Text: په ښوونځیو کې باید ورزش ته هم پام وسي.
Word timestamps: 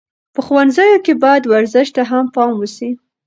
په 0.33 0.39
ښوونځیو 0.45 1.03
کې 1.05 1.13
باید 1.23 1.43
ورزش 1.51 1.87
ته 1.95 2.01
هم 2.11 2.25
پام 2.35 2.51
وسي. 2.57 2.89